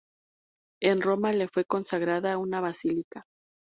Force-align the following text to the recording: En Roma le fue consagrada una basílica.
En 0.81 0.99
Roma 1.03 1.31
le 1.31 1.47
fue 1.47 1.63
consagrada 1.65 2.39
una 2.39 2.59
basílica. 2.59 3.23